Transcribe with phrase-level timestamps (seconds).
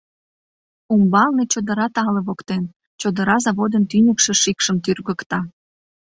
[0.93, 2.63] Умбалне, чодыра тале воктен,
[3.01, 5.39] чодыра заводын тӱньыкшӧ шикшым тӱргыкта.